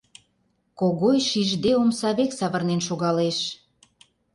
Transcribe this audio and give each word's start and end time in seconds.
Когой, 0.79 1.17
шижде, 1.29 1.71
омса 1.81 2.09
век 2.17 2.31
савырнен 2.39 2.81
шогалеш. 2.87 3.37